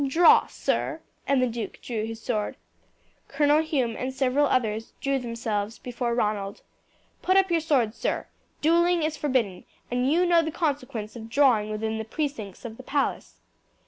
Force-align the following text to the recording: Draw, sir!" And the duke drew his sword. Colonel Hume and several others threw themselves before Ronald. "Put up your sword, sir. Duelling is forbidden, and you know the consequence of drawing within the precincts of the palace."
Draw, 0.07 0.47
sir!" 0.47 0.99
And 1.27 1.43
the 1.43 1.47
duke 1.47 1.79
drew 1.79 2.05
his 2.07 2.19
sword. 2.19 2.57
Colonel 3.27 3.61
Hume 3.61 3.95
and 3.95 4.11
several 4.11 4.47
others 4.47 4.93
threw 4.99 5.19
themselves 5.19 5.77
before 5.77 6.15
Ronald. 6.15 6.63
"Put 7.21 7.37
up 7.37 7.51
your 7.51 7.59
sword, 7.61 7.93
sir. 7.93 8.25
Duelling 8.61 9.03
is 9.03 9.15
forbidden, 9.15 9.63
and 9.91 10.11
you 10.11 10.25
know 10.25 10.41
the 10.41 10.49
consequence 10.49 11.15
of 11.15 11.29
drawing 11.29 11.69
within 11.69 11.99
the 11.99 12.03
precincts 12.03 12.65
of 12.65 12.77
the 12.77 12.83
palace." 12.83 13.41